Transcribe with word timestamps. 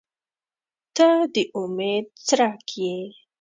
•ته 0.95 1.09
د 1.33 1.35
امید 1.59 2.05
څرک 2.27 2.67
یې. 2.81 2.97